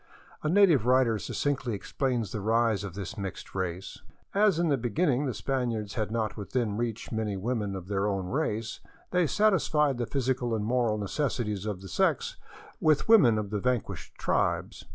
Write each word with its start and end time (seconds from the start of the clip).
A 0.41 0.49
native 0.49 0.87
writer 0.87 1.19
succinctly 1.19 1.75
explains 1.75 2.31
the 2.31 2.41
rise 2.41 2.83
of 2.83 2.95
this 2.95 3.19
mixed 3.19 3.53
race:" 3.53 4.01
As 4.33 4.57
in 4.57 4.69
the 4.69 4.75
beginning 4.75 5.27
the 5.27 5.33
Spaniards 5.35 5.93
had 5.93 6.09
not 6.09 6.35
within 6.35 6.75
reach 6.75 7.11
many 7.11 7.37
women 7.37 7.75
of 7.75 7.87
their 7.87 8.07
own 8.07 8.25
race, 8.25 8.79
they 9.11 9.27
satisfied 9.27 9.99
the 9.99 10.07
physical 10.07 10.55
and 10.55 10.65
moral 10.65 10.97
necessities 10.97 11.67
of 11.67 11.81
the 11.81 11.87
sex 11.87 12.37
with 12.79 13.07
women 13.07 13.37
of 13.37 13.51
the 13.51 13.59
vanquished 13.59 14.15
tribes. 14.15 14.85